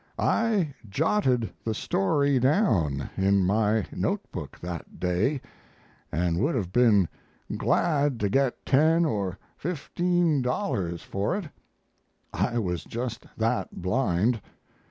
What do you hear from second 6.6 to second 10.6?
been glad to get ten or fifteen